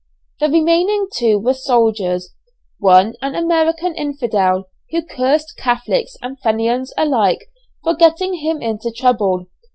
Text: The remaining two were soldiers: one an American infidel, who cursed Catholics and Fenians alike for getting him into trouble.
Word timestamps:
The 0.39 0.47
remaining 0.49 1.09
two 1.15 1.37
were 1.37 1.53
soldiers: 1.53 2.33
one 2.79 3.13
an 3.21 3.35
American 3.35 3.93
infidel, 3.93 4.67
who 4.89 5.03
cursed 5.05 5.55
Catholics 5.57 6.15
and 6.23 6.39
Fenians 6.39 6.91
alike 6.97 7.49
for 7.83 7.93
getting 7.93 8.33
him 8.33 8.63
into 8.63 8.91
trouble. 8.91 9.45